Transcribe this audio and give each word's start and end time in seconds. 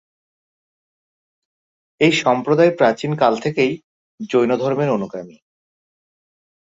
এই 2.01 2.13
সম্প্রদায় 2.23 2.71
প্রাচীন 2.77 3.11
কাল 3.15 3.33
থেকেই 3.39 3.71
জৈনধর্মের 4.29 4.89
অনুগামী। 4.89 5.37